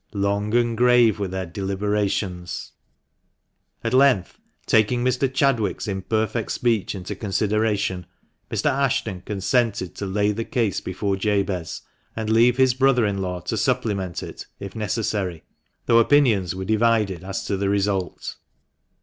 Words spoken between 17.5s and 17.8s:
the